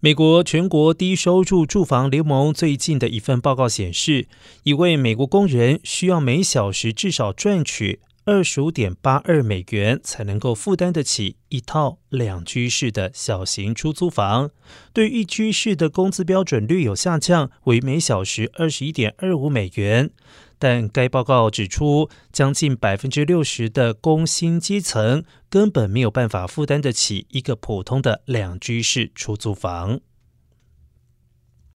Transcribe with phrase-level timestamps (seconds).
[0.00, 4.28] 美国全国低收入住房联盟最近的一份报告显示，
[4.62, 14.50] 一位美国工人需要每小时至少赚取二十五点八二美元，才能够负担得起一套两居室的小型出租房。
[14.92, 20.10] 对一居室的工资标准略有下降，为每小时二十一点二五美元。
[20.58, 30.00] 但该报告指出，将近百分之六十的工薪阶层根本没有办法负担得起一个普通的两居室出租房。